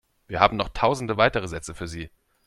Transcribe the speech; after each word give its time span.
Wir 0.25 0.39
haben 0.39 0.57
noch 0.57 0.69
tausende 0.69 1.15
weitere 1.17 1.47
Sätze 1.47 1.75
für 1.75 1.87
Sie. 1.87 2.09